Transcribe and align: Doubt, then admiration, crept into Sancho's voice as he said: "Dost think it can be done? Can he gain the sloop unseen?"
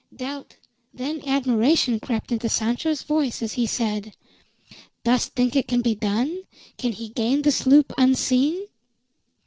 Doubt, 0.15 0.55
then 0.91 1.21
admiration, 1.27 1.99
crept 1.99 2.31
into 2.31 2.49
Sancho's 2.49 3.03
voice 3.03 3.43
as 3.43 3.53
he 3.53 3.67
said: 3.67 4.15
"Dost 5.03 5.33
think 5.35 5.55
it 5.55 5.67
can 5.67 5.83
be 5.83 5.93
done? 5.93 6.41
Can 6.79 6.93
he 6.93 7.09
gain 7.09 7.43
the 7.43 7.51
sloop 7.51 7.93
unseen?" 7.99 8.65